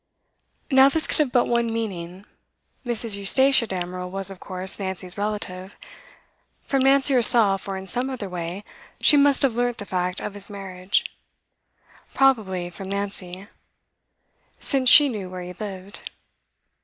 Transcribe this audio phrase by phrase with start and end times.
[0.71, 2.25] Now this could have but one meaning.
[2.83, 3.17] Mrs.
[3.17, 5.75] Eustace Damerel was, of course, Nancy's relative;
[6.63, 8.63] from Nancy herself, or in some other way,
[8.99, 11.05] she must have learnt the fact of his marriage.
[12.15, 13.47] Probably from Nancy,
[14.59, 16.09] since she knew where he lived.